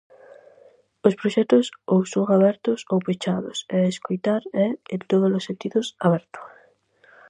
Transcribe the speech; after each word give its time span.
Os 1.07 1.17
proxectos 1.19 1.65
ou 1.93 1.99
son 2.13 2.25
abertos 2.35 2.79
ou 2.91 2.99
pechados 3.07 3.57
e 3.75 3.77
Escoitar 3.93 4.41
é, 4.65 4.67
en 4.95 5.01
tódolos 5.09 5.45
sentidos, 5.47 5.85
aberto. 6.07 6.39